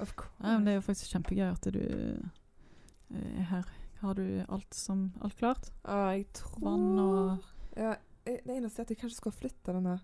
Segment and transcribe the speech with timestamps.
[0.00, 0.32] Of course.
[0.42, 3.72] Ja, det er jo faktisk kjempegøy at du eh, er her.
[4.00, 5.72] Har du alt, som, alt klart?
[5.84, 7.36] Ja, jeg tror Vann og
[7.76, 9.98] ja, Det eneste er at jeg kanskje skal flytte denne.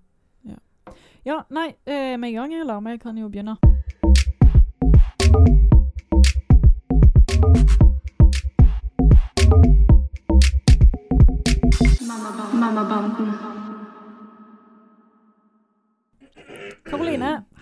[1.27, 2.81] Ja, nei, eh, vi i gang, eller?
[2.81, 3.57] Vi kan jo begynne.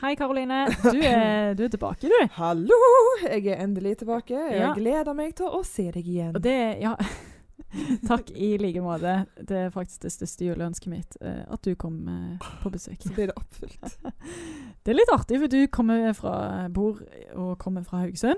[0.05, 0.67] Hei, Karoline.
[0.83, 2.17] Du er, du er tilbake, du.
[2.37, 2.77] Hallo!
[3.25, 4.35] Jeg er endelig tilbake.
[4.37, 4.73] Jeg Ja.
[4.77, 6.35] gleder meg til å se deg igjen.
[6.37, 6.97] Og det Ja.
[8.11, 9.15] Takk i like måte.
[9.41, 11.17] Det er faktisk det største juleønsket mitt.
[11.23, 13.01] eh, at du kom eh, på besøk.
[13.03, 13.97] Så blir det oppfylt.
[14.85, 17.01] Det er litt artig, for du kommer fra, bor
[17.41, 18.37] og kommer fra Haugesund.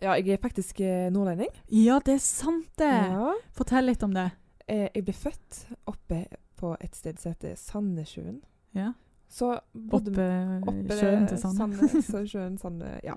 [0.00, 1.52] Ja, jeg er faktisk eh, nordlending.
[1.68, 2.88] Ja, det er sant, det.
[2.88, 3.34] Ja.
[3.52, 4.30] Fortell litt om det.
[4.66, 6.24] Eh, Jeg ble født oppe
[6.56, 8.40] på et sted som heter Sandnessjøen.
[8.74, 8.94] Ja.
[9.34, 11.88] Så bodde Oppe, Oppe sjøen til Sande.
[12.30, 13.16] Sjøen Sande, ja.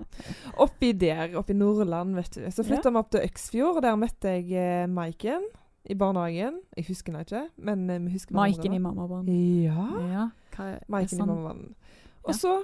[0.58, 2.42] Oppi der, oppi Nordland, vet du.
[2.50, 5.46] Så flytta vi opp til Øksfjord, og der møtte jeg eh, Maiken
[5.86, 6.58] i barnehagen.
[6.74, 9.30] Jeg husker henne ikke, men eh, vi husker Maiken i mammabarn.
[9.62, 9.86] Ja.
[10.10, 10.24] Ja.
[10.56, 11.70] Hva Maiken i sånn- mammabanen.
[12.24, 12.38] Og Ja.
[12.40, 12.56] så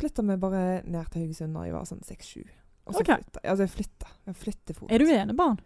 [0.00, 2.42] flytta vi bare ned til Haugesund da jeg var sånn seks-sju.
[2.86, 3.20] Og så okay.
[3.22, 3.44] flytta.
[3.44, 4.10] Altså, jeg flytta.
[4.26, 4.90] Jeg flyttefot.
[4.90, 5.62] Er du enebarn?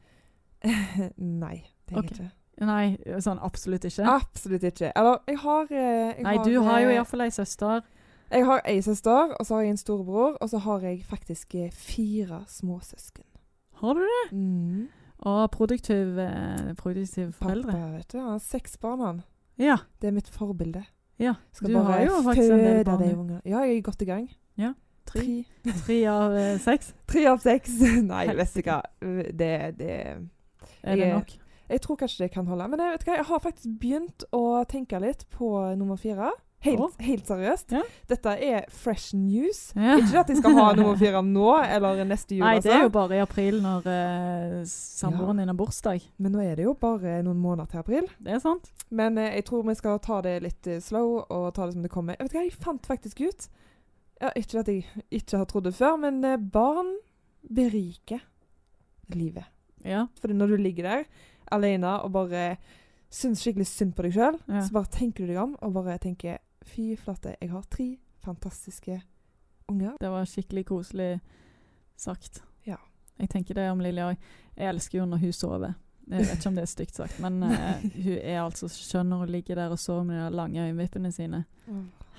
[1.16, 1.56] Nei,
[1.88, 2.30] det er jeg ikke.
[2.60, 4.04] Nei, sånn absolutt ikke.
[4.04, 4.90] Absolutt ikke.
[4.96, 7.82] Eller, jeg har eh, jeg Nei, du har jo eh, iallfall ei søster.
[8.30, 11.54] Jeg har ei søster, og så har jeg en storebror, og så har jeg faktisk
[11.58, 13.24] eh, fire småsøsken.
[13.80, 14.20] Har du det?
[14.36, 14.84] Mm.
[15.30, 17.72] Og produktiv, eh, produktiv foreldre.
[17.72, 18.18] Pappa, vet du.
[18.20, 19.22] Han har seks barn, han.
[19.60, 19.78] Ja.
[20.00, 20.84] Det er mitt forbilde.
[21.20, 21.34] ja.
[21.52, 23.28] Skal Du bare har jo faktisk en del barn.
[23.28, 23.40] du.
[23.44, 24.28] Ja, jeg er godt i gang.
[25.10, 25.24] Tre,
[25.64, 26.92] Tre, tre av eh, seks.
[27.10, 27.72] tre av seks.
[28.12, 28.76] Nei, vet du hva.
[29.00, 31.32] Det, det Er det Jeg er- nok?
[31.70, 32.68] Jeg tror kanskje det kan holde.
[32.72, 36.32] Men jeg, vet hva, jeg har faktisk begynt å tenke litt på nummer fire.
[36.60, 36.92] Helt, oh.
[37.00, 37.70] helt seriøst.
[37.72, 37.80] Ja.
[38.10, 39.70] Dette er fresh news.
[39.72, 39.94] Ja.
[39.96, 42.44] Ikke at jeg skal ha nummer fire nå eller neste jul.
[42.44, 42.96] Nei, det er jo altså.
[42.98, 46.04] bare i april når uh, samboeren din har bursdag.
[46.20, 48.10] Men nå er det jo bare noen måneder til april.
[48.20, 48.68] Det er sant.
[48.92, 51.86] Men uh, jeg tror vi skal ta det litt eh, slow og ta det som
[51.86, 52.18] det kommer.
[52.18, 53.48] Jeg vet hva, jeg fant faktisk ut
[54.20, 54.84] ja, Ikke at jeg
[55.16, 56.20] ikke har trodd det før, men
[56.52, 56.92] barn
[57.40, 58.20] beriker
[59.16, 59.48] livet.
[59.80, 60.04] Ja.
[60.20, 61.06] Fordi når du ligger der
[61.50, 62.44] alene og bare
[63.10, 64.60] syns skikkelig synd på deg sjøl, Ja.
[64.62, 69.00] så bare tenker du deg om og bare tenker Fy flate, jeg har tre fantastiske
[69.68, 69.94] unger.
[69.98, 71.20] Det var skikkelig koselig
[71.96, 72.42] sagt.
[72.66, 72.76] Ja.
[73.18, 74.16] Jeg tenker det om Lilja òg.
[74.56, 75.74] Jeg elsker jo når hun sover.
[76.10, 79.24] Jeg vet ikke om det er stygt sagt, men uh, hun er altså skjønn når
[79.24, 81.44] hun ligger der og sover med de lange øyenvippene sine.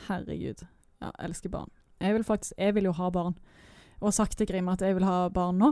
[0.08, 0.66] Herregud.
[1.02, 1.70] Ja, jeg elsker barn.
[2.02, 3.38] Jeg vil faktisk Jeg vil jo ha barn.
[4.02, 5.72] Og har sagt til Grim at jeg vil ha barn nå.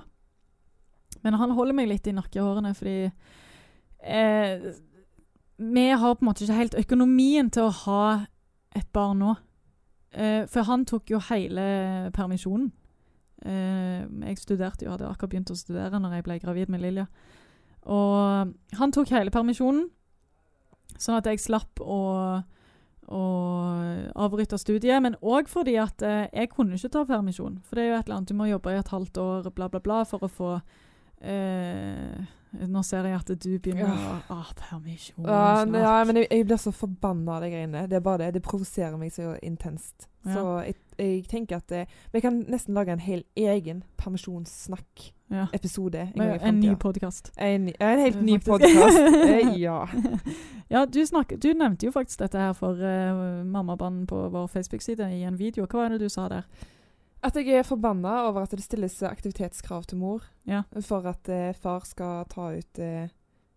[1.23, 3.09] Men han holder meg litt i nakkehårene fordi
[4.03, 4.73] eh,
[5.57, 8.03] Vi har på en måte ikke helt økonomien til å ha
[8.75, 9.35] et barn nå.
[10.11, 12.71] Eh, for han tok jo hele permisjonen.
[13.45, 17.07] Eh, jeg studerte jo, hadde akkurat begynt å studere når jeg ble gravid med Lilja.
[17.89, 19.87] Og han tok hele permisjonen,
[20.99, 21.99] sånn at jeg slapp å
[23.09, 27.57] og avbryte studiet, men òg fordi at eh, jeg kunne ikke ta permisjon.
[27.65, 29.69] For det er jo et eller annet, du må jobbe i et halvt år, bla,
[29.71, 30.51] bla, bla, for å få
[31.21, 32.25] eh,
[32.65, 35.83] Nå ser jeg at du begynner å ah, Permisjon Ja, snart.
[35.83, 37.83] ja, men jeg, jeg blir så forbanna av de greiene.
[37.87, 38.31] Det er bare det.
[38.39, 40.07] Det provoserer meg så intenst.
[40.25, 40.33] Ja.
[40.33, 46.11] Så jeg, jeg tenker at eh, vi kan nesten lage en hel egen permisjonssnakk-episode.
[46.15, 46.15] ja.
[46.15, 46.77] en En ny fremtiden.
[46.77, 47.31] podkast.
[47.37, 48.97] En, en helt ny podkast.
[49.67, 49.87] ja.
[50.73, 55.11] ja, du, snakket, du nevnte jo faktisk dette her for uh, mammabanen på vår Facebook-side
[55.13, 55.65] i en video.
[55.69, 56.43] Hva var det du sa der?
[57.21, 61.51] At jeg er forbanna over at det stilles aktivitetskrav til mor Ja, for at eh,
[61.53, 63.09] far skal ta ut eh,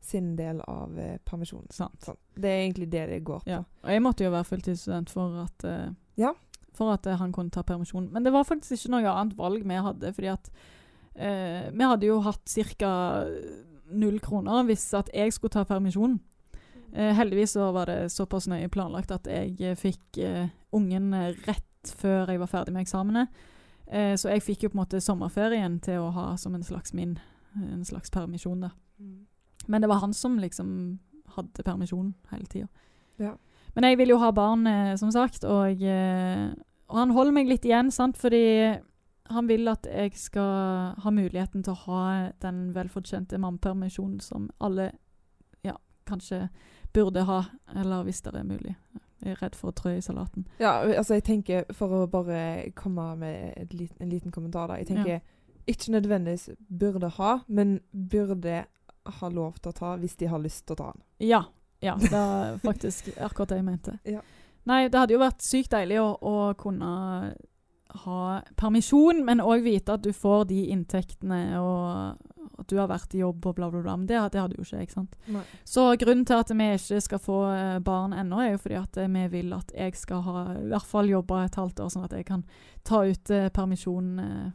[0.03, 1.69] sin del av eh, permisjonen.
[1.71, 2.01] sant.
[2.03, 2.19] Sånn.
[2.35, 3.51] Det er egentlig det det går på.
[3.53, 3.61] Ja.
[3.85, 6.33] Og jeg måtte jo være fulltidsstudent for at, eh, Ja.
[6.75, 8.11] for at eh, han kunne ta permisjon.
[8.11, 10.51] Men det var faktisk ikke noe annet valg vi hadde, fordi at
[11.15, 12.45] eh, vi hadde jo hatt
[12.79, 12.93] ca.
[13.93, 16.19] null kroner hvis at jeg skulle ta permisjon.
[16.95, 20.19] Eh, heldigvis så var det såpass nøye planlagt at jeg fikk
[20.73, 21.13] ungen
[21.47, 23.29] rett før jeg var ferdig med eksamene.
[23.93, 26.95] Eh, så jeg fikk jo på en måte sommerferien til å ha som en slags
[26.97, 27.19] min
[27.55, 28.61] en slags permisjon.
[28.61, 28.71] da.
[28.99, 29.27] Mm.
[29.67, 32.69] Men det var han som liksom hadde permisjon hele tida.
[33.17, 33.37] Ja.
[33.75, 36.51] Men jeg vil jo ha barn, eh, som sagt, og, eh,
[36.89, 38.79] og han holder meg litt igjen, sant, fordi
[39.31, 44.91] han vil at jeg skal ha muligheten til å ha den velfortjente mammapermisjonen som alle
[45.65, 46.49] ja, kanskje
[46.93, 47.45] burde ha,
[47.75, 48.77] eller hvis det er mulig.
[49.23, 50.47] Jeg er redd for å trø i salaten.
[50.59, 54.91] Ja, altså jeg tenker, for å bare komme med lit, en liten kommentar da, jeg
[54.91, 55.23] tenker
[55.71, 58.65] ikke nødvendigvis burde ha, men burde
[59.21, 61.05] ha lov til å ta hvis de har lyst til å ta den.
[61.33, 61.43] Ja.
[61.83, 63.99] ja det er faktisk akkurat det jeg mente.
[64.09, 64.23] Ja.
[64.71, 66.91] Nei, det hadde jo vært sykt deilig å, å kunne
[68.05, 73.15] ha permisjon, men òg vite at du får de inntektene, og at du har vært
[73.17, 73.97] i jobb og bla, bla, bla.
[73.97, 75.17] Men det, det hadde jo ikke jeg, ikke sant.
[75.35, 75.43] Nei.
[75.69, 79.01] Så grunnen til at vi ikke skal få eh, barn ennå, er jo fordi at
[79.03, 82.07] eh, vi vil at jeg skal ha i hvert fall jobba et halvt år, sånn
[82.09, 82.47] at jeg kan
[82.89, 84.49] ta ut eh, permisjon eh,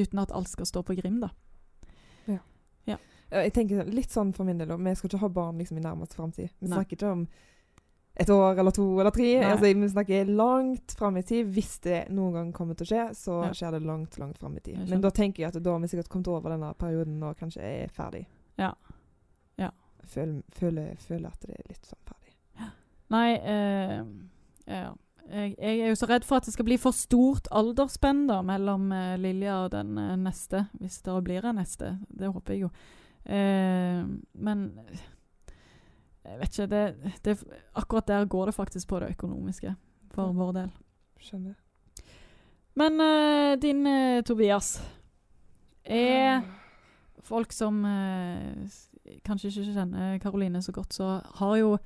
[0.00, 1.30] uten at alt skal stå på Grim, da.
[2.88, 2.98] Ja,
[3.44, 4.80] Jeg tenker litt sånn for min del òg.
[4.82, 6.50] Vi skal ikke ha barn liksom, i nærmeste framtid.
[6.58, 7.26] Vi snakker ikke om
[8.16, 9.28] et år eller to eller tre.
[9.44, 11.46] Altså, vi snakker langt fram i tid.
[11.54, 13.50] Hvis det noen gang kommer til å skje, så Ja.
[13.52, 14.78] skjer det langt, langt fram i tid.
[14.88, 17.62] Men da tenker jeg at da har vi sikkert kommet over denne perioden og kanskje
[17.62, 18.26] er ferdig.
[18.58, 18.72] Ja.
[19.58, 19.70] Ja.
[20.04, 22.70] Føler, føler, føler at det er litt sånn ferdig.
[23.10, 24.04] Nei, eh,
[24.66, 24.92] ja.
[25.30, 28.40] Jeg, jeg er jo så redd for at det skal bli for stort aldersspenn da,
[28.42, 31.98] mellom eh, Lilja og den eh, neste, hvis det blir en neste.
[32.10, 32.70] Det håper jeg jo.
[33.30, 34.04] Eh,
[34.34, 34.64] men
[36.24, 37.36] jeg vet ikke det, det,
[37.74, 39.74] Akkurat der går det faktisk på det økonomiske
[40.14, 40.70] for vår del.
[41.20, 41.54] Skjønner.
[42.74, 44.80] Men uh, din uh, Tobias
[45.84, 46.42] er
[47.24, 48.68] folk som uh,
[49.24, 51.78] kanskje ikke kjenner Karoline så godt, så har jo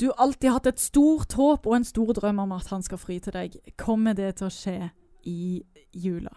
[0.00, 3.16] du alltid hatt et stort håp og en stor drøm om at han skal fri
[3.18, 3.54] til deg.
[3.80, 4.90] Kommer det til å skje
[5.24, 5.62] i
[5.96, 6.34] jula?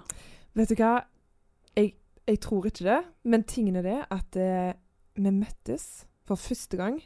[0.56, 1.01] Vet du hva?
[1.75, 1.92] Jeg,
[2.24, 4.39] jeg tror ikke det, men tingen er det at
[5.19, 6.99] vi møttes for første gang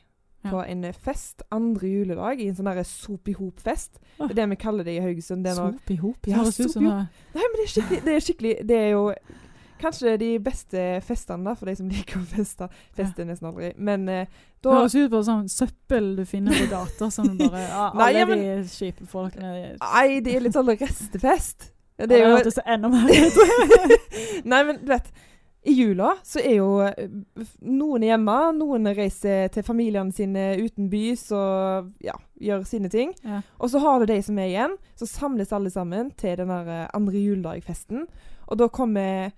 [0.43, 0.49] Ja.
[0.51, 3.95] på en fest andre juledag, i en sånn sop i hop-fest.
[4.19, 5.45] Det er det vi kaller det i Haugesund.
[5.45, 6.27] Det Sop i hop?
[6.27, 9.05] Ja, Høres ut som nei, men det er skikkelig Det er, skikkelig, det er jo
[9.83, 12.67] kanskje de beste festene, da, for de som liker å feste.
[12.95, 13.71] Fester nesten aldri.
[13.77, 14.27] Men eh,
[14.63, 18.19] da Høres ut som sånn søppel du finner på gata, som bare ah, Nei, Alle
[18.19, 21.69] ja, men- de kjipe folkene Nei, det er litt sånn restefest.
[21.69, 23.35] Ja, Ja, Det er jo hørtes enda mer ut.
[24.49, 25.11] Nei, men du vet
[25.65, 27.07] I jula så er jo eh,
[27.63, 33.13] noen hjemme, noen reiser til familiene sine uten bys og ja, gjør sine ting.
[33.24, 33.39] Ja.
[33.63, 34.75] Og så har du de som er igjen.
[35.00, 38.07] Så samles alle sammen til den eh, andre juledag-festen.
[38.48, 39.31] Og da kommer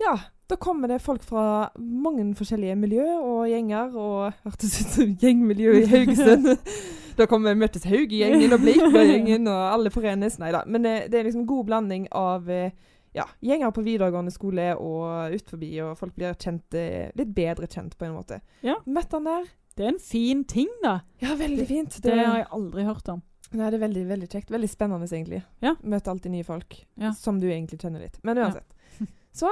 [0.00, 0.14] Ja,
[0.50, 3.96] da kommer det folk fra mange forskjellige miljø og gjenger.
[3.96, 6.52] Og hørtes ut som gjengmiljø i Haugesund.
[7.18, 10.38] da kommer møtes Haugegjengen og Bleikberg-gjengen, og alle forenes.
[10.42, 10.64] Nei da.
[10.66, 12.72] Men det, det er liksom god blanding av eh,
[13.14, 17.66] ja, gjenger på videregående skole og ut forbi, og folk blir kjent, eh, litt bedre
[17.66, 18.40] kjent på en måte.
[18.62, 18.76] Ja.
[18.86, 19.48] Møtte han der.
[19.76, 21.00] Det er en fin ting, da.
[21.22, 22.00] Ja, veldig fint.
[22.02, 23.22] Det har jeg aldri hørt om.
[23.52, 24.50] Nei, det er veldig veldig kjekt.
[24.54, 25.42] Veldig spennende, egentlig.
[25.62, 25.74] Ja.
[25.82, 27.10] Møte alltid nye folk Ja.
[27.12, 28.18] som du egentlig kjenner litt.
[28.22, 28.44] Men Ja.
[28.46, 28.70] uansett.
[29.32, 29.48] Så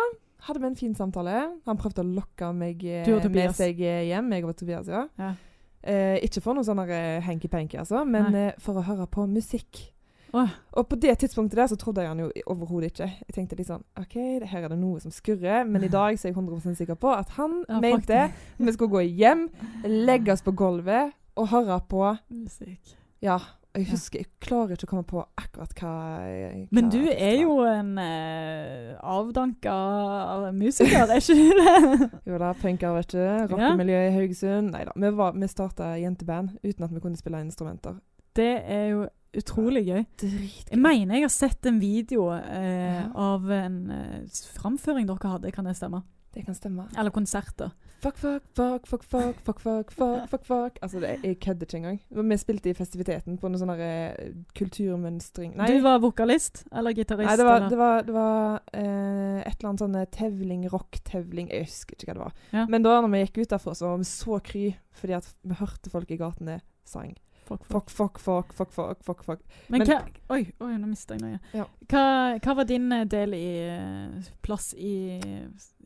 [0.46, 1.58] hadde vi en fin samtale.
[1.66, 4.30] Han prøvde å lokke meg eh, med seg eh, hjem.
[4.32, 5.08] Jeg og Tobias, ja.
[5.18, 5.34] Ja.
[5.82, 6.78] Eh, ikke for noe sånn
[7.22, 9.92] hanky-panky, altså, men eh, for å høre på musikk.
[10.32, 13.08] Og på det tidspunktet der så trodde jeg han jo overhodet ikke.
[13.28, 15.64] Jeg tenkte sånn OK, her er det noe som skurrer.
[15.66, 18.24] Men i dag så er jeg 100 sikker på at han Ja, mente
[18.58, 19.46] vi skulle gå hjem,
[19.84, 22.02] legge oss på gulvet og høre på
[22.34, 22.96] Musikk.
[23.22, 23.38] Ja,
[23.76, 25.90] jeg husker Jeg klarer ikke å komme på akkurat hva,
[26.22, 32.08] hva Men du er jo en eh, avdanka musiker, er ikke du det?
[32.30, 33.20] Jo da, punker, vet du.
[33.52, 34.72] Rockemiljø i Haugesund.
[34.74, 34.94] Nei da.
[34.96, 37.98] Vi, var- vi starta jenteband uten at vi kunne spille instrumenter.
[38.38, 40.04] Det er jo utrolig gøy.
[40.20, 40.70] Dritgøy.
[40.72, 43.08] Jeg mener jeg har sett en video eh, Ja.
[43.14, 44.22] av en eh,
[44.56, 46.02] framføring dere hadde, kan det stemme?
[46.34, 46.84] Det kan stemme.
[46.96, 47.70] Eller konserter.
[48.00, 50.76] Fuck, fuck, fuck, fuck, fuck, fuck, fuck, fuck, fuck, fuck.
[50.82, 52.00] Altså, det, jeg kødder ikke engang.
[52.30, 57.26] Vi spilte i festiviteten på noe sånn eh, kulturmønstring Nei, Du var vokalist eller gitarist?
[57.30, 61.50] Nei, det var, det var, det var eh, et eller annet sånn eh, tevling, rock-tevling
[61.50, 62.36] Jeg husker ikke hva det var.
[62.54, 62.66] Ja.
[62.70, 64.64] Men da når vi gikk ut derfra, så var vi så kry
[65.00, 67.16] fordi at vi hørte folk i gatene sang.
[67.48, 67.88] Fuck, fuck.
[67.90, 69.40] Fuck, fuck, fuck, fuck, fuck, fuck.
[69.68, 69.98] Men, Men- hva
[70.36, 71.40] Oi, oi nå mista jeg noe.
[71.56, 71.64] Ja.
[71.88, 72.04] Hva,
[72.44, 74.94] hva var din eh, del i eh, plass i,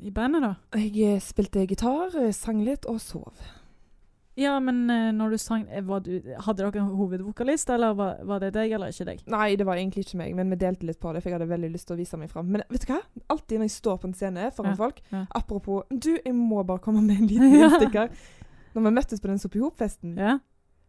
[0.02, 0.54] i bandet, da?
[0.80, 3.30] Jeg eh, spilte gitar, sang litt og sov.
[4.34, 8.70] Ja, men når du sang du, Hadde dere en hovedvokalist, eller var, var det deg
[8.72, 9.18] eller ikke deg?
[9.28, 11.50] Nei, det var egentlig ikke meg, men vi delte litt på det, for jeg hadde
[11.50, 12.48] veldig lyst til å vise meg fram.
[12.48, 13.02] Men vet du hva?
[13.34, 15.26] Alltid når jeg står på en scene foran Ja, folk ja.
[15.36, 18.08] Apropos Du, jeg må bare komme med en liten Ja.
[18.72, 20.38] Når vi møttes på den Sopp i hop-festen, Ja?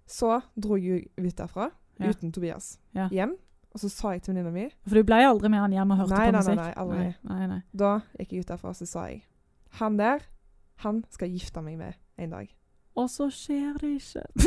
[0.07, 1.69] Så dro jeg ut derfra
[1.99, 2.09] Ja.
[2.09, 3.07] uten Tobias Ja.
[3.09, 3.35] hjem.
[3.73, 5.97] Og så sa jeg til venninna mi For du ble aldri med han hjem og
[5.97, 6.55] hørte Nei, på nei, nei, musikk?
[6.55, 7.15] nei, aldri.
[7.23, 7.61] Nei, nei, nei.
[7.75, 9.23] Da gikk jeg ut derfra og så sa jeg
[9.79, 10.19] Han der,
[10.77, 12.47] han skal gifte meg med en dag.
[12.95, 14.21] Og så skjer det ikke.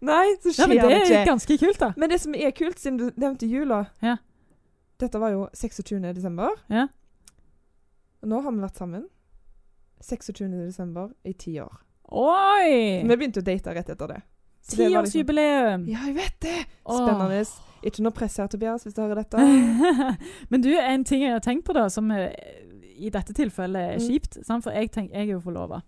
[0.00, 1.90] Nei, så skjer men det det er ganske kult, da.
[1.96, 4.16] Men det som er kult, siden du nevnte jula Ja.
[5.00, 6.00] Dette var jo 26.
[6.16, 6.48] desember.
[6.72, 6.86] Ja.
[8.22, 9.04] Og nå har vi vært sammen
[10.00, 10.48] 26.
[10.66, 11.74] desember i ti år.
[12.12, 13.02] Oi!
[13.08, 14.20] Vi begynte å date rett etter det.
[14.66, 15.86] Liksom- Tiårsjubileum!
[15.90, 16.58] Ja, jeg vet det!
[16.86, 17.40] Spennende.
[17.86, 19.38] Ikke noe press her, Tobias, hvis du hører dette.
[20.50, 22.32] Men du, en ting jeg har tenkt på da, som eh,
[22.96, 24.06] i dette tilfellet er Mm.
[24.08, 24.62] kjipt, mm.
[24.64, 25.82] for jeg, tenk, jeg er jo forlova.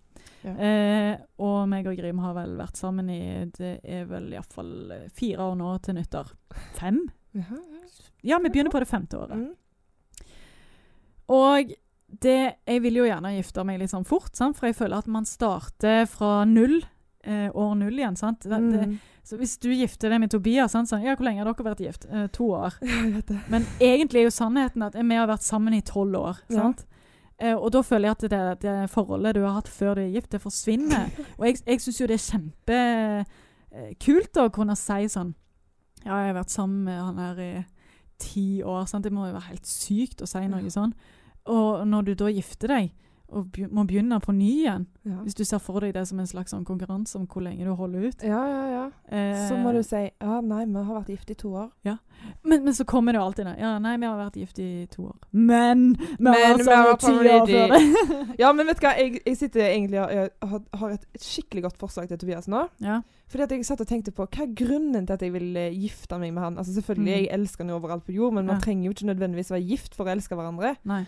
[0.45, 0.53] Ja.
[0.55, 3.19] Eh, og meg og Grim har vel vært sammen i
[3.57, 6.31] det er vel iallfall fire år nå til nyttår.
[6.77, 7.01] Fem?
[8.23, 9.35] Ja, vi begynner på det femte året.
[9.35, 10.29] Mm.
[11.35, 11.73] Og
[12.21, 14.57] det, jeg vil jo gjerne gifte meg litt sånn fort, sant?
[14.57, 16.81] for jeg føler at man starter fra null.
[17.23, 18.15] Eh, år null igjen.
[18.17, 18.39] sant?
[18.41, 18.99] Det, det, Mm.
[19.23, 20.87] så hvis du gifter deg med Tobias sant?
[20.89, 22.05] Sånn, ja, Hvor lenge har dere vært gift?
[22.09, 22.73] Eh, to år.
[23.51, 26.37] Men egentlig er jo sannheten at vi har vært sammen i tolv år.
[26.49, 26.61] Ja.
[26.61, 26.85] sant?
[27.39, 30.09] Eh, og da føler jeg at det, det forholdet du har hatt før du er
[30.15, 31.11] gift, det forsvinner.
[31.37, 33.25] og jeg, jeg syns jo det er
[33.69, 35.35] kjempekult å kunne si sånn
[36.05, 37.65] Ja, jeg har vært sammen med han her i
[38.19, 38.85] ti år.
[38.87, 39.03] sant?
[39.03, 40.69] Det må jo være helt sykt å si noe Ja.
[40.71, 40.93] sånn.
[41.45, 42.91] Og når du da gifter deg
[43.29, 45.19] og be må begynne på ny igjen, Ja.
[45.21, 47.75] hvis du ser for deg det som en slags sånn konkurranse om hvor lenge du
[47.77, 48.85] holder ut ja, ja, ja.
[49.11, 51.69] eh, Så må du si ja, nei, vi har vært gift i to år.
[52.43, 53.53] men, men så kommer det jo alltid det.
[53.59, 55.15] Ja, nei, vi har vært gift i to år.
[55.31, 58.39] Men vi Men har vært sammen i ti år før det.
[58.39, 61.63] Ja, men vet du hva, jeg, jeg sitter egentlig og jeg har, har et skikkelig
[61.69, 62.65] godt forslag til Tobias nå.
[62.81, 63.01] ja.
[63.29, 65.69] Fordi at jeg satt og tenkte på hva er grunnen til at jeg vil eh,
[65.77, 66.57] gifte meg med han.
[66.57, 67.17] Altså Selvfølgelig, Mm.
[67.21, 69.93] jeg elsker han jo overalt på jord, men man trenger jo ikke nødvendigvis være gift
[69.93, 70.75] for å elske hverandre.
[70.83, 71.03] Nei.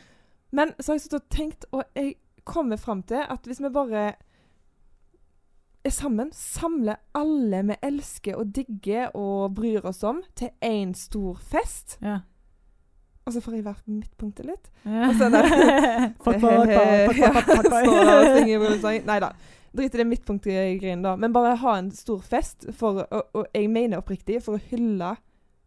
[0.51, 2.15] Men så har jeg sittet og tenkt, og jeg
[2.47, 4.03] kommer fram til at hvis vi bare
[5.81, 11.39] er sammen, samler alle vi elsker og digger og bryr oss om, til én stor
[11.39, 12.19] fest Ja.
[13.21, 14.69] Og så får jeg vært på midtpunktet litt.
[14.81, 16.07] Og så er det-.
[19.11, 19.29] Nei da.
[19.77, 21.13] Drit i det midtpunktgreiene, da.
[21.21, 25.13] Men bare ha en stor fest, for, og, og jeg mener oppriktig, for å hylle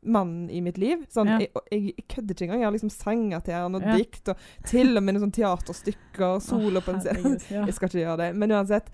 [0.04, 1.04] mannen i mitt liv.
[1.12, 1.38] Sånn, Ja.
[1.38, 2.60] jeg, jeg, jeg kødder ikke engang.
[2.60, 3.96] Jeg har liksom sanger til han, og Ja.
[3.96, 7.34] dikt, og til og med noen sånn teaterstykker, solo på en scene.
[7.50, 7.64] Ja.
[7.66, 8.30] Jeg skal ikke gjøre det.
[8.36, 8.90] Men uansett,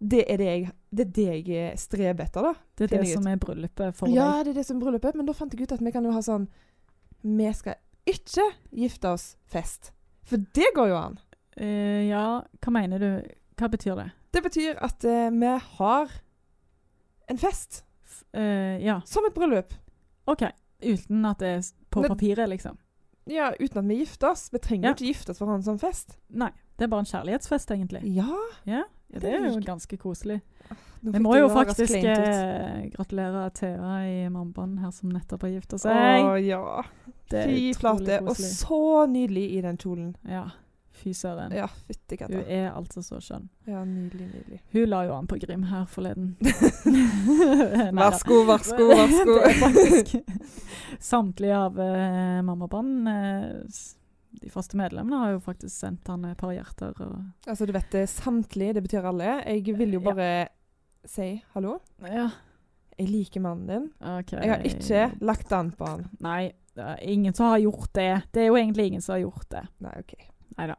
[0.00, 2.54] det er det jeg, det er det jeg streber etter, da.
[2.76, 4.44] Det er det som er bryllupet for Ja, deg.
[4.46, 5.14] det er det som er bryllupet.
[5.14, 6.48] Men da fant jeg ut at vi kan jo ha sånn
[7.22, 7.74] Vi skal
[8.08, 9.90] ikke gifte oss-fest.
[10.24, 11.18] For det går jo an.
[11.60, 13.10] Uh, ja, hva mener du?
[13.60, 14.06] Hva betyr det?
[14.32, 16.08] Det betyr at uh, vi har
[17.28, 17.84] en fest.
[18.32, 19.72] Eh, ja, Som et bryllup.
[20.30, 20.46] OK.
[20.80, 22.78] Uten at det er på Men- papiret, liksom.
[23.30, 24.48] Ja, uten at vi gifter oss.
[24.52, 24.94] Vi trenger Ja.
[24.94, 26.16] ikke gifte oss for å ha en sånn fest.
[26.30, 26.50] Nei.
[26.76, 28.02] Det er bare en kjærlighetsfest, egentlig.
[28.14, 28.26] Ja.
[28.64, 30.40] Ja, ja Det er jo ganske koselig.
[31.02, 36.34] Vi må jo faktisk eh, gratulere Thea i Mambaen her, som nettopp har gifta Å
[36.44, 36.82] ja.
[37.30, 38.20] Fy flate.
[38.26, 40.16] Og så nydelig i den kjolen.
[40.28, 40.50] Ja.
[41.00, 41.52] Fy søren.
[41.56, 43.46] Ja, fytti Hun er altså så skjønn.
[43.66, 44.58] Ja, nydelig, nydelig.
[44.74, 46.34] Hun la jo an på Grim her forleden.
[46.84, 47.94] Neida.
[47.96, 49.38] Varsko, varsko, varsko.
[49.40, 50.44] vær så god.
[51.00, 53.80] Samtlige av uh, Mammaband, eh,
[54.42, 56.92] de faste medlemmene, har jo faktisk sendt han et par hjerter.
[57.48, 59.38] Altså, du vet det, samtlig, det betyr alle.
[59.46, 60.12] Jeg vil jo Ja.
[60.12, 60.30] bare
[61.08, 61.78] si hallo.
[62.04, 62.28] ja,
[62.98, 63.90] Jeg liker mannen din.
[64.04, 64.42] Okay.
[64.44, 66.04] Jeg har ikke lagt an på han.
[66.20, 68.10] Nei, det er ingen som har gjort det.
[68.32, 69.62] Det er jo egentlig ingen som har gjort det.
[69.80, 70.14] Nei, OK.
[70.58, 70.76] Nei da.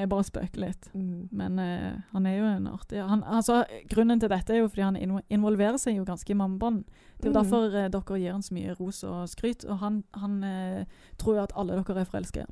[0.00, 0.88] Jeg bare spøker litt.
[0.94, 1.28] Mm.
[1.32, 4.82] Men eh, han er jo en artig han, altså, Grunnen til dette er jo fordi
[4.86, 6.84] han involverer seg jo ganske i Mammabånd.
[7.20, 7.42] Det er jo Mm.
[7.42, 9.64] derfor eh, dere gir han så mye ros og skryt.
[9.68, 10.84] Og han, han eh,
[11.20, 12.46] tror jo at alle dere er forelska.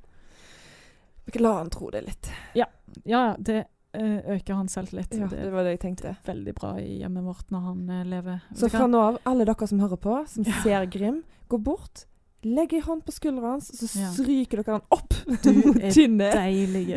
[1.25, 2.31] Vi kan la han tro det litt.
[2.57, 2.67] Ja,
[3.05, 5.13] ja, det eh, øker han selvtillit.
[5.19, 6.15] Ja, det det var det jeg tenkte.
[6.27, 8.41] veldig bra i hjemmet vårt når han eh, lever.
[8.57, 10.63] Så fra nå av, alle dere som hører på, som Ja.
[10.63, 12.07] ser Grim, gå bort,
[12.47, 16.35] legg ei hånd på skulderen hans, og så stryker dere han opp Du mot kinnet.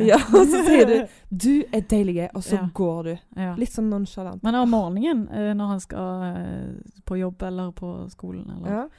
[0.05, 0.97] Ja, og så sier du
[1.31, 2.69] 'du er deilig', og så Ja.
[2.73, 3.17] går du.
[3.35, 3.55] Ja.
[3.55, 4.43] Litt sånn nonchalant.
[4.43, 8.89] Men om morgenen, eh, når han skal eh, på jobb eller på skolen, eller,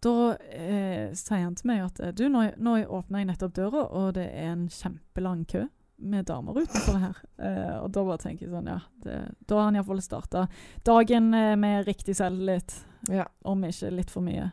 [0.00, 4.14] da eh, sier han til meg at du, nå, nå åpner jeg nettopp døra, og
[4.14, 5.66] det er en kjempelang kø
[6.00, 7.16] med damer utenfor her.
[7.36, 10.46] Uh, og da bare tenker jeg sånn, ja det, Da har han iallfall starta
[10.82, 11.28] dagen
[11.60, 12.72] med riktig selvtillit,
[13.12, 13.26] ja.
[13.44, 14.46] om ikke litt for mye.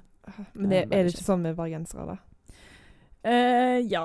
[0.53, 2.17] Men det, er det ikke sånn med bergensere, da?
[3.27, 4.03] Uh, ja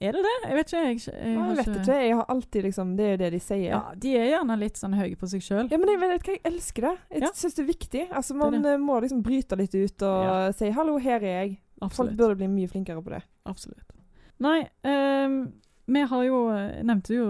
[0.00, 0.34] Er det det?
[0.46, 0.82] Jeg vet ikke.
[0.86, 1.96] Jeg, jeg, Jeg, har vet ikke.
[2.06, 3.64] Jeg har alltid liksom Det er jo det de sier.
[3.72, 5.66] Ja, De er gjerne litt sånn høye på seg sjøl.
[5.72, 6.92] Ja, men jeg, vet hva, jeg elsker det.
[7.10, 7.30] Jeg Ja.
[7.34, 8.04] syns det er viktig.
[8.12, 8.60] Altså, Det det.
[8.62, 10.52] Man eh, må liksom bryte litt ut og Ja.
[10.52, 11.58] si 'hallo, her er jeg'.
[11.90, 13.22] Folk burde bli mye flinkere på det.
[13.46, 13.92] Absolutt.
[14.40, 15.52] Nei, ehm,
[15.88, 16.38] vi har jo
[16.84, 17.26] nevnte jo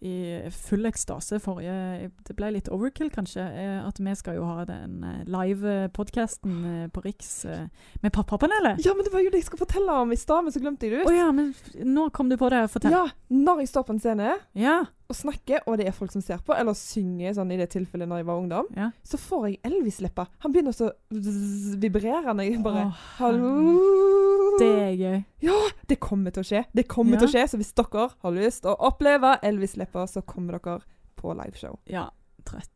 [0.00, 0.14] i
[0.54, 3.44] full ekstase forrige Det ble litt overkill, kanskje.
[3.44, 7.66] eh, At vi skal jo ha den eh, live-podkasten på Riks eh,
[8.02, 8.80] med Pappapanelet.
[8.84, 10.88] Ja, men det var jo det jeg skulle fortelle om i stad, men så glemte
[10.88, 11.52] jeg det Å Oh, ja, men
[11.84, 12.64] når nå kom du på det.
[12.72, 12.92] Fortell.
[12.94, 14.78] Ja, når jeg står på en scene Ja.
[15.08, 18.10] Og snakker, og det er folk som ser på, eller synger, sånn i det tilfellet
[18.10, 18.90] når jeg var ungdom, ja.
[19.08, 20.28] så får jeg Elvis-lepper.
[20.44, 21.78] Han begynner så vibrerende.
[21.80, 24.58] vibrere når jeg bare oh, Hallo!
[24.60, 25.18] Det er gøy.
[25.46, 25.56] Ja,
[25.88, 26.64] det kommer til å skje.
[26.76, 27.22] Det kommer Ja.
[27.22, 30.80] til å skje, Så hvis dere har lyst til å oppleve Elvis-lepper, så kommer dere
[31.16, 31.78] på liveshow.
[31.88, 32.10] Ja.
[32.44, 32.68] 30.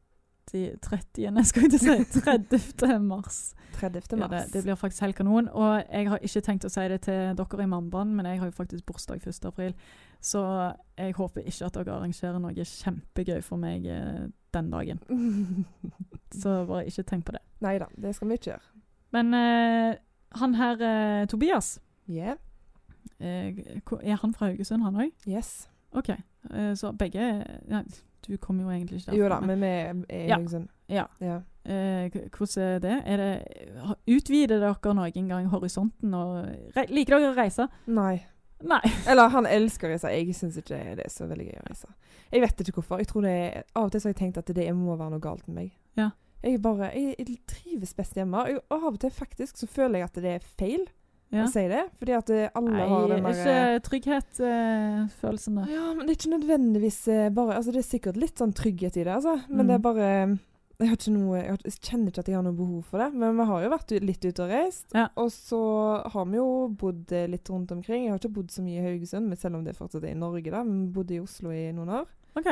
[0.81, 1.45] 30.
[1.45, 2.21] skal jeg ikke si.
[2.21, 2.99] 30.
[3.01, 3.55] mars.
[3.77, 4.17] 30.
[4.21, 5.49] Ja, det, det blir faktisk helt kanon.
[5.53, 8.51] Og jeg har ikke tenkt å si det til dere i Mambaen, men jeg har
[8.51, 9.45] jo faktisk bursdag 1.
[9.49, 9.77] april.
[10.23, 10.41] Så
[10.99, 15.01] jeg håper ikke at dere arrangerer noe kjempegøy for meg eh, den dagen.
[16.43, 17.43] Så bare ikke tenk på det.
[17.65, 18.69] Nei da, det skal vi ikke gjøre.
[19.13, 19.97] Men eh,
[20.41, 21.75] han her, eh, Tobias,
[22.11, 22.35] Yeah.
[23.21, 23.55] eh,
[24.03, 25.13] er han fra Haugesund, han òg?
[25.29, 25.69] Yes.
[25.95, 26.09] OK.
[26.51, 27.21] Eh, så begge
[27.71, 27.83] ja,
[28.27, 29.19] Du kommer jo egentlig ikke derfra.
[29.21, 30.69] Jo da, men vi er i Haugesund.
[30.91, 31.05] Ja.
[31.21, 31.41] Ja.
[31.65, 32.97] Eh, hvordan er det?
[33.07, 36.15] Er det utvider dere noen gang horisonten?
[36.15, 36.47] Og
[36.91, 37.69] liker dere å reise?
[37.87, 38.21] Nei.
[38.65, 38.81] Nei.
[39.11, 40.11] Eller han elsker å reise.
[40.15, 41.89] Jeg syns ikke det er så veldig gøy å reise.
[42.33, 42.99] Jeg vet ikke hvorfor.
[43.03, 45.11] Jeg tror det er, Av og til så har jeg tenkt at det må være
[45.17, 45.71] noe galt med meg.
[45.99, 46.11] Ja.
[46.43, 48.41] Jeg bare, jeg, jeg trives best hjemme.
[48.71, 50.87] Og av og til faktisk så føler jeg at det er feil
[51.33, 51.45] Ja.
[51.47, 51.85] å si det.
[52.01, 55.67] Fordi at eh, alle Nei, har den der ikke trygghet-følelsen da.
[55.71, 58.99] Ja, men det er ikke nødvendigvis eh, bare Altså, det er sikkert litt sånn trygghet
[59.01, 59.39] i det, altså.
[59.49, 59.69] Men Mm.
[59.71, 60.09] det er bare
[60.83, 63.03] Jeg har ikke noe Jeg, har, jeg kjenner ikke at jeg har noe behov for
[63.03, 63.09] det.
[63.15, 64.89] Men vi har jo vært litt ute og reist.
[64.97, 65.07] Ja.
[65.21, 65.61] Og så
[66.15, 66.49] har vi jo
[66.81, 68.07] bodd eh, litt rundt omkring.
[68.07, 70.19] Jeg har ikke bodd så mye i Haugesund, men selv om det fortsatt er i
[70.19, 70.65] Norge, da.
[70.67, 72.11] Men vi bodde i Oslo i noen år.
[72.41, 72.51] OK.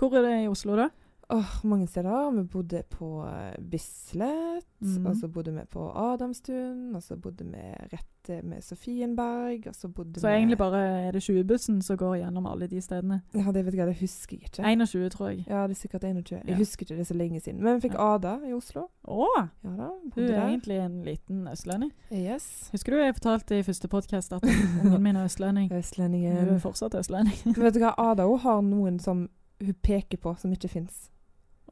[0.00, 0.88] Hvor er det i Oslo, da?
[1.32, 2.30] Åh, mange steder.
[2.30, 5.06] Vi bodde på eh, Bislett, mm.
[5.06, 7.60] og så bodde vi på Adamstuen, og så bodde vi
[7.92, 11.96] rett eh, med Sofienberg, og så bodde Så vi egentlig bare er det 20-bussen som
[11.96, 13.20] går gjennom alle de stedene.
[13.34, 14.64] Ja, det vet jeg, det husker jeg ikke.
[14.66, 15.44] 21, tror jeg.
[15.46, 16.40] Ja, det er sikkert 21.
[16.46, 17.62] Jeg husker ikke det så lenge siden.
[17.62, 18.14] Men vi fikk Ja.
[18.14, 18.88] Ada i Oslo.
[19.04, 19.26] Å!
[19.64, 20.48] Ja da, Hun er der.
[20.48, 21.92] egentlig en liten østlending.
[22.10, 22.70] Yes.
[22.72, 24.42] Husker du jeg fortalte i første podkast at
[24.84, 25.70] ungen min er østlending?
[26.40, 27.54] Hun er fortsatt østlending.
[27.56, 29.28] Vet du hva, Ada hun har noen som
[29.60, 31.10] hun peker på, som ikke fins.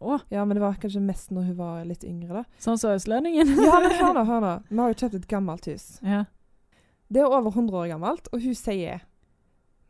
[0.01, 2.45] Å, Ja, men det var kanskje mest når hun var litt yngre, da.
[2.63, 3.49] sånn som østlendingen?
[3.67, 4.53] Ja, men hør nå, hør nå.
[4.71, 5.99] Vi har jo kjøpt et gammelt hus.
[6.03, 6.25] ja.
[7.11, 8.99] Det er over 100 år gammelt, og hun sier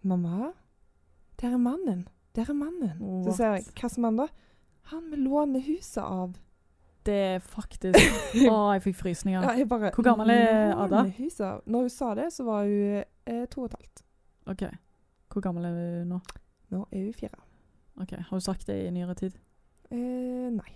[0.06, 0.52] 'Mamma,
[1.40, 2.04] der er mannen.
[2.36, 3.36] Der er mannen.' Så What?
[3.36, 4.28] sier jeg som mann, da?'
[4.84, 6.36] 'Han vi låner huset av'.
[7.04, 7.98] Det er faktisk
[8.48, 9.42] Å, jeg fikk frysninger.
[9.42, 11.02] Ja, jeg bare Hvor gammel er Ada?
[11.18, 11.62] Huset av».
[11.66, 14.02] Når hun sa det, så var hun eh, to og et halvt.
[14.46, 14.62] OK.
[15.32, 16.20] Hvor gammel er hun nå?
[16.70, 17.34] Nå er hun fire.
[18.00, 19.32] Ok, Har hun sagt det i nyere tid?
[19.90, 20.73] Eh, nei.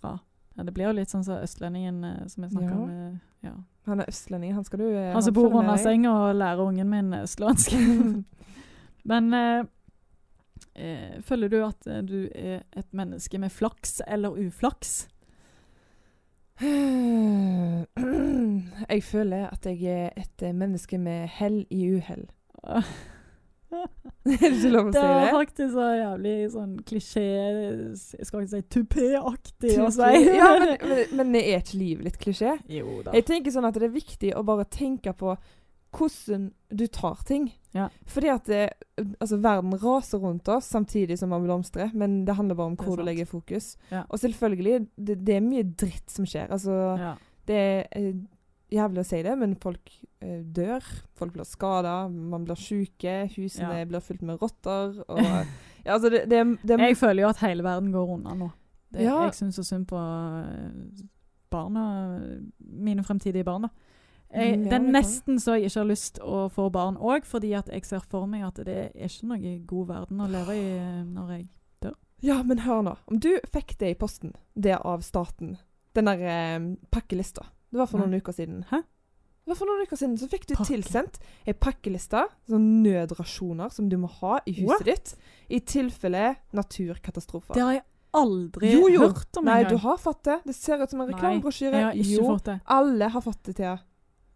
[0.00, 0.18] Bra.
[0.56, 2.82] Ja, det blir jo litt sånn som østlendingen eh, som jeg snakker Ja.
[2.82, 2.90] om.
[2.90, 3.52] eh, Ja.
[3.86, 4.54] Han er østlending.
[4.54, 7.72] Han skal du eh, Han som bor under senga og lærer ungen min østlandsk.
[9.04, 9.64] Men eh,
[10.76, 15.08] eh, føler du at du er et menneske med flaks eller uflaks?
[18.90, 22.26] Jeg føler at jeg er et menneske med hell i uhell.
[24.30, 25.30] er det ikke lov å si er det?
[25.30, 30.10] faktisk faktisk så jævlig sånn klisjé Jeg skal ikke si tupé-aktig å si.
[30.36, 32.56] ja, men, men, men er ikke livet litt klisjé?
[32.68, 33.14] Jo da.
[33.16, 35.36] Jeg tenker sånn at det er viktig å bare tenke på
[35.96, 37.48] hvordan du tar ting.
[37.74, 37.88] Ja.
[38.06, 38.60] Fordi at det,
[39.18, 42.84] altså, verden raser rundt oss samtidig som man blomstrer, men det handler bare om er
[42.84, 43.72] hvor du legger fokus.
[43.90, 44.04] Ja.
[44.08, 46.46] Og selvfølgelig, det, det er mye dritt som skjer.
[46.54, 47.14] Altså, Ja.
[47.50, 48.14] det er eh,
[48.72, 50.84] jævlig å si det, men folk eh, dør.
[51.18, 53.84] Folk blir skada, man blir syke, husene Ja.
[53.90, 54.98] blir fylt med rotter.
[55.08, 55.18] Og,
[55.84, 58.50] ja, altså det, det, det, Jeg føler jo at hele verden går unna nå.
[58.94, 59.20] Ja.
[59.28, 61.06] Jeg syns så synd på eh,
[61.50, 61.84] barna,
[62.58, 63.68] mine fremtidige barn.
[63.70, 63.76] Jeg,
[64.30, 67.66] Mm, det er nesten så jeg ikke har lyst å få barn òg, fordi at
[67.66, 71.00] jeg ser for meg at det er ikke noe god verden å leve i eh,
[71.02, 71.48] når jeg
[71.82, 71.96] dør.
[72.22, 72.92] Ja, men hør nå.
[73.10, 75.56] Om du fikk det i posten, det av staten,
[75.98, 78.06] den der eh, pakkelista Det var for Nei.
[78.08, 78.64] noen uker siden.
[78.70, 78.80] Hæ?
[79.40, 80.68] Det var for noen uker siden, Så fikk du Pakke?
[80.68, 84.84] tilsendt ei pakkeliste, sånn nødrasjoner som du må ha i huset What?
[84.84, 85.14] ditt
[85.50, 87.54] i tilfelle naturkatastrofer.
[87.54, 89.00] Det har jeg aldri Jo, jo.
[89.08, 90.40] hørt om Nei, du har fått det.
[90.46, 91.94] Det ser ut som en reklamebrosjyre.
[91.94, 92.60] Jeg Jo, fått det.
[92.66, 93.78] alle har fått det, Thea.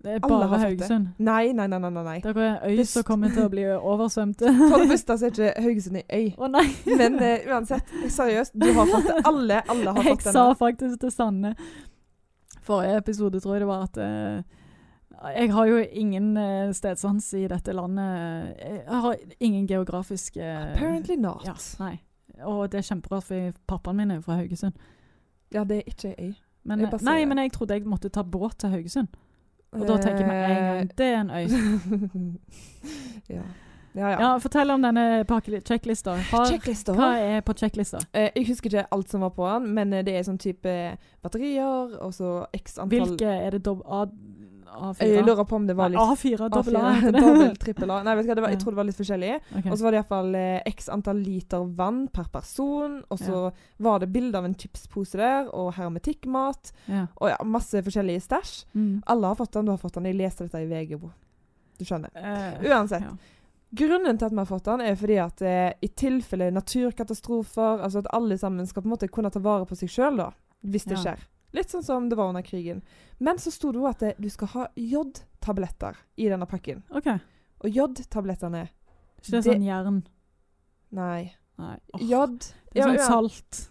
[0.05, 0.59] Det er bare.
[0.61, 1.07] Haugesund.
[1.19, 1.79] Nei, nei, nei.
[1.79, 2.21] nei, nei.
[2.21, 4.39] Dere er øy Det som kommer til å bli oversvømt.
[4.45, 6.35] For det første så er ikke Haugesund ei øy.
[6.37, 6.67] Å nei!
[6.99, 9.23] Men uh, uansett, seriøst, du har fått det.
[9.25, 11.55] Alle, alle har Jeg fått sa faktisk til Sanne
[12.65, 14.63] Forrige episode tror jeg det var at eh,
[15.39, 18.57] jeg har jo ingen uh, stedsans i dette landet.
[18.59, 21.47] Jeg har ingen geografisk uh, Apparently not.
[21.47, 21.99] Ja, nei.
[22.43, 24.75] Og det er kjemperart, for pappaen min er jo fra Haugesund.
[25.55, 26.35] Ja, det er ikke jeg.
[26.65, 29.09] Men, Jeg nei, men jeg trodde jeg måtte ta båt til Haugesund.
[29.75, 31.47] Og da tenker jeg meg en gang det er en øy.
[33.37, 33.43] ja.
[33.95, 34.19] Ja, ja.
[34.21, 35.25] Ja, Fortell om denne
[35.65, 36.17] checklista.
[36.31, 38.01] Hva er på checklista?
[38.13, 40.73] Eh, jeg husker ikke alt som var på den, men eh, det er sånn type
[41.23, 44.05] batterier, og så x antall Hvilke er det dob A,
[44.75, 45.07] A4?
[45.07, 46.83] Jeg lurer på om det var litt A4, dobbel A.
[46.91, 47.23] A4, heter det.
[47.23, 48.01] dobbel, trippel A.
[48.03, 48.63] Nei, vet du hva, det var, jeg Ja.
[48.65, 49.33] tror det var litt forskjellig.
[49.61, 49.71] Okay.
[49.71, 52.97] Og så var det iallfall eh, x antall liter vann per person.
[53.15, 53.45] Og så
[53.79, 56.73] var det bilde av en chipspose der, og hermetikkmat.
[56.91, 57.07] Ja.
[57.23, 58.65] Og ja, masse forskjellige stæsj.
[58.75, 58.97] Mm.
[59.07, 60.11] Alle har fått den, du har fått den.
[60.11, 60.99] Jeg leste dette i VG.
[61.79, 62.11] Du skjønner.
[62.19, 63.31] Eh, Uansett.
[63.75, 67.99] Grunnen til at vi har fått den, er fordi at eh, i tilfelle naturkatastrofer Altså
[68.05, 70.31] at alle sammen skal på en måte kunne ta vare på seg sjøl, da.
[70.63, 71.03] Hvis det Ja.
[71.03, 71.25] skjer.
[71.55, 72.83] Litt sånn som det var under krigen.
[73.21, 76.83] Men så sto det òg at eh, du skal ha jodtabletter i denne pakken.
[76.91, 77.19] Okay.
[77.65, 78.69] Og jodtablettene
[79.23, 80.03] Ikke det Det- sånn jern?
[80.93, 81.33] Nei.
[81.59, 81.77] Nei.
[81.95, 82.41] Oh, Jod
[82.73, 83.69] det er sånn ja, salt.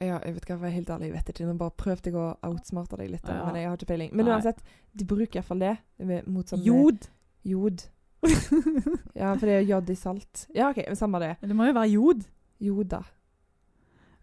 [0.00, 1.46] Ja, jeg vet ikke hva, helt ærlig, jeg vet ikke.
[1.46, 4.10] Nå bare prøvde jeg å outsmarte deg litt, men jeg har ikke peiling.
[4.12, 4.34] Men Nei.
[4.34, 4.58] uansett,
[4.94, 7.08] de bruker iallfall det mot sånn Jod.
[7.44, 7.84] Jod.
[9.20, 10.46] Ja, for det er jod i salt.
[10.54, 11.34] Ja, OK, men samme det.
[11.40, 12.24] det må jo være jod.
[12.64, 13.02] Joda.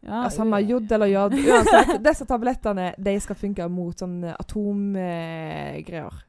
[0.02, 1.36] Ja, Ja, samme jod eller jod.
[1.38, 6.24] Uansett, disse tablettene de skal funke mot sånne atomgreier.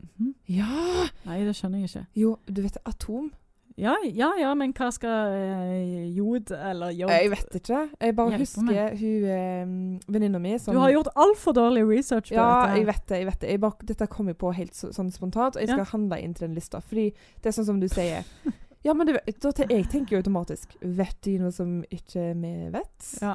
[0.00, 0.32] Mhm.
[0.48, 1.06] ja!
[1.26, 2.06] Nei, det skjønner jeg ikke.
[2.16, 3.30] Jo, du vet atom?
[3.78, 7.78] Ja, ja, ja, men hva skal eh, jod eller jod Jeg vet ikke.
[8.00, 12.28] Jeg bare Hjelper husker hun eh, venninna mi som Du har gjort altfor dårlig research
[12.32, 12.76] på Ja, dette.
[12.80, 13.18] jeg vet det.
[13.22, 13.50] jeg vet det.
[13.54, 15.90] Jeg bare, dette kom jeg på helt så, sånn spontant, og jeg skal Ja.
[15.92, 16.80] handle inn til den lista.
[16.80, 17.06] Fordi
[17.42, 18.24] det er sånn som du sier.
[18.82, 22.30] Ja, men du, vet- da, te- jeg tenker jo automatisk Vet de noe som ikke
[22.40, 23.10] vi vet?
[23.20, 23.34] Ja,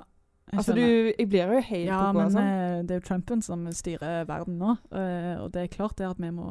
[0.51, 0.81] jeg altså, du
[1.17, 2.17] Jeg blir jo helt Ja, koko.
[2.19, 2.49] men sånn.
[2.49, 6.05] eh, det er jo Trumpen som styrer verden nå, eh, og det er klart det
[6.07, 6.45] at vi må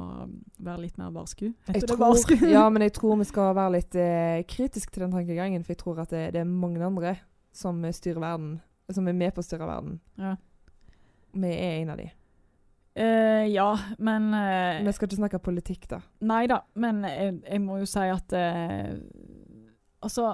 [0.59, 1.47] være litt mer varsku.
[1.69, 2.35] Jeg det tror, varsku?
[2.51, 5.83] ja, men jeg tror vi skal være litt eh, kritisk til den tankegangen, for jeg
[5.85, 7.17] tror at det, det er mange andre
[7.55, 8.61] som styrer verden.
[8.93, 10.01] Som er med på å styre verden.
[10.21, 10.35] Ja.
[11.35, 12.11] Vi er en av de.
[12.95, 15.97] Uh, ja, men eh, Vi skal ikke snakke politikk, da.
[16.23, 18.93] Nei da, men jeg, jeg må jo si at uh,
[20.05, 20.29] Altså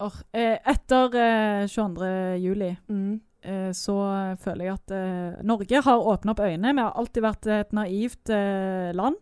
[0.00, 2.36] or, eh, Etter eh, 22.
[2.42, 3.20] juli Mm.
[3.42, 3.96] eh, så
[4.40, 6.74] føler jeg at eh, Norge har åpna opp øynene.
[6.74, 9.16] Vi har alltid vært et naivt eh, land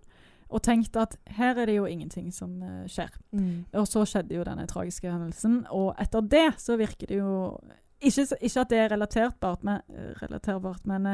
[0.51, 3.11] og tenkt at her er det jo ingenting som eh, skjer.
[3.33, 3.65] Mm.
[3.75, 7.59] Og så skjedde jo denne tragiske hendelsen, og etter det så virker det jo
[8.05, 9.81] Ikke, ikke at det er relaterbart, men,
[10.21, 11.07] relaterbart, men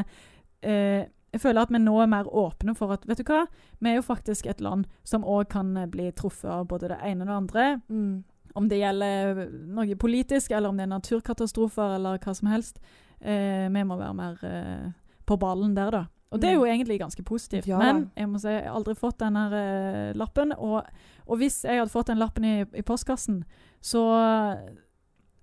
[0.62, 3.44] jeg føler at vi nå er mer åpne for at Vet du hva?
[3.78, 7.22] Vi er jo faktisk et land som òg kan bli truffet av både det ene
[7.22, 7.80] og det andre.
[7.88, 8.24] Mm.
[8.54, 12.80] Om det gjelder noe politisk, eller om det er naturkatastrofer, eller hva som helst.
[13.20, 14.88] Eh, vi må være mer eh,
[15.26, 16.06] på ballen der, da.
[16.30, 17.66] Og det er jo egentlig ganske positivt.
[17.66, 17.70] Mm.
[17.72, 17.78] Ja.
[17.78, 20.54] Men jeg må si, jeg har aldri fått denne eh, lappen.
[20.54, 20.86] Og,
[21.26, 23.42] og hvis jeg hadde fått den lappen i, i postkassen,
[23.80, 24.04] så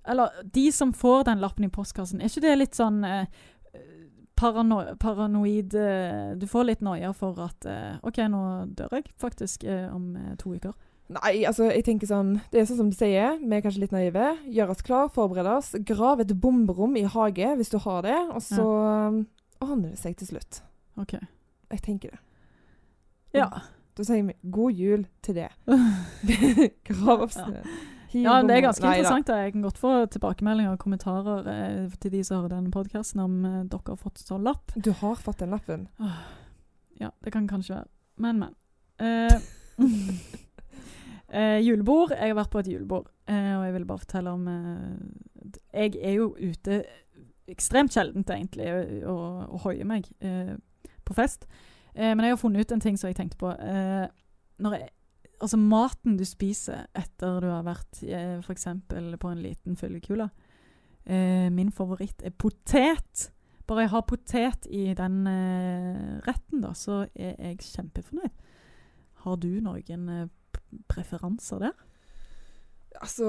[0.08, 3.26] Eller de som får den lappen i postkassen, er ikke det litt sånn eh,
[4.40, 8.44] parano paranoid eh, Du får litt noia for at eh, OK, nå
[8.78, 10.72] dør jeg faktisk om to uker.
[11.08, 13.96] Nei, altså, jeg tenker sånn Det er sånn som du sier, vi er kanskje litt
[13.96, 14.34] naive.
[14.52, 15.72] Gjør oss klar, forbered oss.
[15.88, 19.12] Grav et bomberom i hage hvis du har det, og så ja.
[19.64, 20.62] ordner det seg til slutt.
[21.00, 21.16] OK.
[21.72, 22.24] Jeg tenker det.
[23.36, 23.48] Ja.
[23.98, 25.52] Da sier vi god jul til det.
[26.90, 27.62] Grav opp Ja.
[28.16, 29.28] Ja, det er ganske Nei interessant.
[29.28, 29.36] da.
[29.44, 33.46] Jeg kan godt få tilbakemeldinger og kommentarer eh, til de som hører denne podkasten, om
[33.46, 34.72] eh, dere har fått sånn lapp.
[34.80, 35.88] Du har fått den lappen.
[37.02, 37.92] Ja, det kan kanskje være.
[38.24, 38.56] Men, men.
[39.04, 39.36] Eh,
[41.34, 42.14] eh, julebord.
[42.16, 45.96] Jeg har vært på et julebord, eh, og jeg vil bare fortelle om eh, Jeg
[46.02, 46.84] er jo ute
[47.48, 48.68] ekstremt sjeldent, egentlig,
[49.08, 50.56] og, og hoier meg eh,
[51.08, 51.48] på fest.
[51.98, 53.52] Eh, men jeg har funnet ut en ting som jeg tenkte på.
[53.52, 54.06] Eh,
[54.68, 54.90] jeg,
[55.42, 58.68] altså maten du spiser etter du har vært eh, f.eks.
[58.90, 60.30] på en liten fyllekule
[61.08, 63.30] Min favoritt er potet.
[63.64, 65.22] Bare jeg har potet i den
[66.26, 68.42] retten, da, så er jeg kjempefornøyd.
[69.24, 70.10] Har du noen
[70.90, 71.72] preferanser der?
[73.02, 73.26] Altså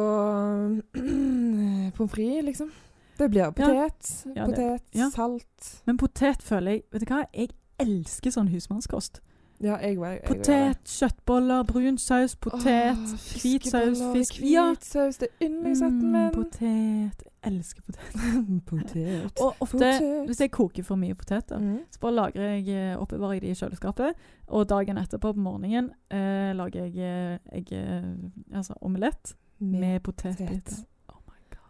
[1.97, 2.71] Pommes frites, liksom.
[3.19, 4.25] Det blir potet.
[4.27, 5.11] Ja, Ja, potet, ja.
[5.11, 5.83] salt.
[5.87, 7.25] Men potet føler jeg Vet du hva?
[7.35, 7.51] Jeg
[7.83, 9.21] elsker sånn husmannskost.
[9.61, 10.21] Ja, jeg òg.
[10.27, 13.01] Potet, kjøttboller, brun saus, potet,
[13.43, 14.69] hvit saus, fisk Ja.
[14.71, 17.25] Hvitsaus, det er yndlingsretten Mm, potet.
[17.43, 18.13] Jeg elsker potet.
[18.71, 19.41] potet.
[19.41, 20.27] Og ofte, Potet.
[20.27, 21.81] hvis jeg koker for mye poteter, Mm.
[21.91, 24.15] så bare lagrer jeg, eh, oppbevarer jeg de i kjøleskapet.
[24.49, 30.85] Og dagen etterpå på morgenen eh, lager jeg, eh, jeg eh, altså omelett med potetbiter.
[31.09, 31.15] Oh.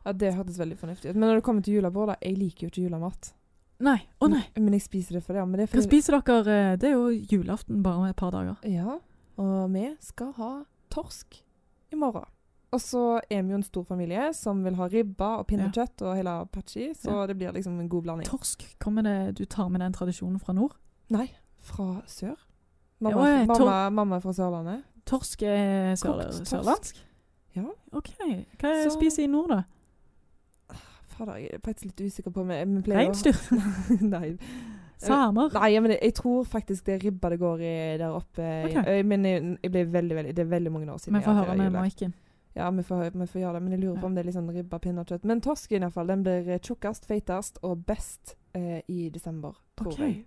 [0.06, 1.16] Ja, det hørtes veldig fornuftig ut.
[1.16, 3.32] Men når det kommer til julebord, da Jeg liker jo ikke julemat.
[3.80, 3.98] Nei.
[4.20, 4.42] Å nei.
[4.56, 5.44] Men jeg spiser det for det.
[5.46, 6.56] Men det er Hva fordi spiser dere?
[6.72, 8.56] eh, Det er jo julaften bare om et par dager.
[8.64, 8.98] Ja.
[9.38, 11.42] Og vi skal ha torsk
[11.92, 12.24] i morgen.
[12.72, 16.16] Og så er vi jo en stor familie som vil ha ribba og pinnekjøtt og
[16.16, 17.26] hele patchy, så Ja.
[17.26, 18.26] det blir liksom en god blanding.
[18.26, 20.74] Torsk, kommer det Du tar med den tradisjonen fra nord?
[21.08, 22.36] Nei, fra sør.
[23.00, 24.82] Mamma, ja, tor- mamma, mamma er fra Sørlandet.
[25.06, 26.46] Torsk er sør Kokt torsk.
[26.46, 26.96] sørlandsk?
[27.56, 27.62] Ja.
[27.92, 28.10] OK.
[28.58, 29.62] Hva er Så- spiser i nord, da?
[31.18, 32.76] Fader, jeg er faktisk litt usikker på meg.
[32.88, 33.38] Reinsdyr?
[34.14, 34.36] Nei.
[34.98, 35.52] Samer?
[35.54, 38.46] Nei, men jeg, jeg tror faktisk det er ribba det går i der oppe.
[38.66, 39.04] Okay.
[39.06, 41.18] Men jeg, jeg ble veldig, veldig, det er veldig mange år siden.
[41.18, 41.70] Vi får høre med.
[41.76, 42.14] Maiken.
[42.58, 43.62] Ja, vi får, vi får gjøre det.
[43.62, 45.26] Men jeg lurer på om det er litt sånn ribba, pinnekjøtt.
[45.30, 50.08] Men torsken iallfall, den blir eh, tjukkest, feitest og best eh, i desember, tror okay.
[50.08, 50.26] jeg.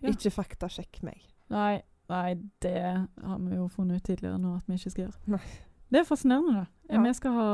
[0.00, 0.14] Ja.
[0.14, 1.20] Ikke faktasjekk meg.
[1.52, 2.28] Nei, nei,
[2.64, 5.36] det har vi jo funnet ut tidligere nå at vi ikke skal gjøre.
[5.36, 5.44] Nei.
[5.88, 6.64] Det er fascinerende, da.
[6.88, 7.00] Ja.
[7.04, 7.48] Vi skal ha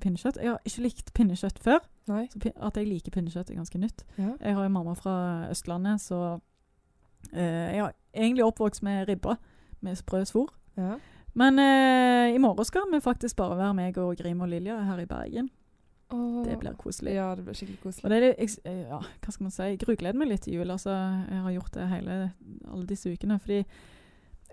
[0.00, 0.38] pinnekjøtt.
[0.40, 1.80] Jeg har ikke likt pinnekjøtt før.
[2.08, 2.26] Nei.
[2.32, 4.04] Så at jeg liker pinnekjøtt er ganske nytt.
[4.18, 4.34] Ja.
[4.40, 5.16] Jeg har jo mamma fra
[5.52, 6.38] Østlandet, så
[7.32, 9.36] eh, jeg har egentlig oppvokst med ribba
[9.84, 10.54] med sprø svor.
[10.76, 10.96] ja.
[11.34, 15.00] Men eh, i morgen skal vi faktisk bare være meg og Grim og Lilja her
[15.02, 15.48] i Bergen.
[16.14, 16.44] Oh.
[16.46, 17.16] Det blir koselig.
[17.16, 18.04] Ja, det blir skikkelig koselig.
[18.04, 20.60] Og det er jeg, eh, ja, hva skal man si, jeg grugleder meg litt til
[20.60, 20.70] jul.
[20.70, 22.18] Altså, jeg har gjort det hele
[22.70, 23.40] alle disse ukene.
[23.42, 23.64] Fordi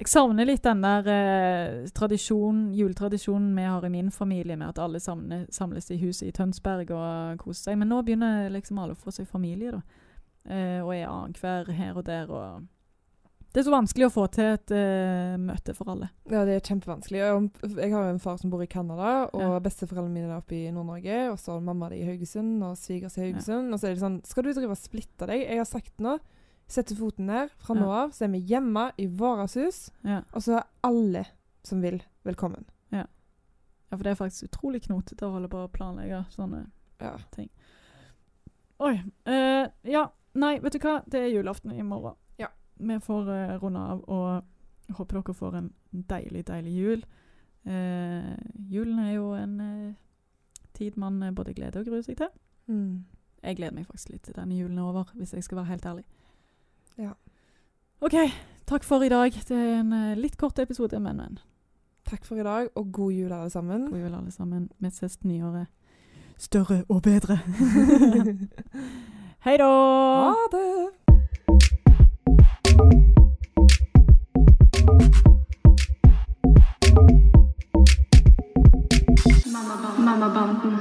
[0.02, 4.80] jeg savner litt den der eh, tradisjonen, juletradisjonen vi har i min familie, med at
[4.82, 7.78] alle samle, samles i huset i Tønsberg og koser seg.
[7.78, 9.82] Men nå begynner liksom alle å få seg familie, da.
[10.50, 12.32] Eh, og er annenhver her og der.
[12.34, 12.66] og
[13.54, 16.10] Det er så vanskelig å få til et eh, møte for alle.
[16.34, 17.22] Ja, det er kjempevanskelig.
[17.78, 19.60] Jeg har en far som bor i Canada, og Ja.
[19.60, 21.22] besteforeldrene mine er oppe i Nord-Norge.
[21.30, 23.70] Og så har mamma di i Haugesund, og svigers i Haugesund.
[23.70, 25.46] Og så er det sånn Skal du drive og splitte deg?
[25.46, 26.18] Jeg har sagt nå,
[26.72, 27.52] setter foten ned.
[27.62, 30.22] Fra nå av så er vi hjemme i vårt hus, Ja.
[30.34, 31.26] og så er alle
[31.64, 32.66] som vil, velkommen.
[32.92, 33.06] ja,
[33.98, 36.66] for det er faktisk utrolig knotete å holde på å planlegge sånne
[37.02, 37.18] Ja.
[38.80, 39.02] Oi.
[39.26, 40.08] eh, ja.
[40.34, 41.02] Nei, vet du hva?
[41.06, 42.16] Det er julaften i morgen.
[42.40, 42.48] Ja.
[42.80, 47.04] Vi får uh, runde av, og håper dere får en deilig, deilig jul.
[47.66, 48.38] Eh,
[48.72, 49.94] julen er jo en eh,
[50.74, 52.32] tid man både gleder og gruer seg til.
[52.68, 53.04] Mm.
[53.44, 55.86] Jeg gleder meg faktisk litt til denne julen er over, hvis jeg skal være helt
[55.86, 56.06] ærlig.
[57.02, 57.12] Ja.
[58.02, 58.14] OK.
[58.68, 59.34] Takk for i dag.
[59.34, 61.40] Det er en eh, litt kort episode, men, men.
[62.06, 63.88] Takk for i dag, og god jul, alle sammen.
[63.90, 64.70] God jul, alle sammen.
[64.80, 65.66] Vi ses nyåret.
[66.38, 67.40] Større og bedre.
[69.46, 69.70] Hei da!
[70.30, 70.90] Ha det!
[79.54, 80.81] Mamma, mamma, mamma,